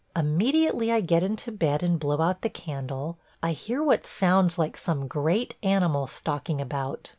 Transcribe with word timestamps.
Immediately 0.15 0.91
I 0.91 0.99
get 0.99 1.21
into 1.21 1.51
bed 1.51 1.83
and 1.83 1.99
blow 1.99 2.21
out 2.21 2.41
the 2.41 2.49
candle, 2.49 3.19
I 3.43 3.51
hear 3.51 3.83
what 3.83 4.07
sounds 4.07 4.57
like 4.57 4.75
some 4.75 5.07
great 5.07 5.53
animal 5.61 6.07
stalking 6.07 6.59
about. 6.59 7.09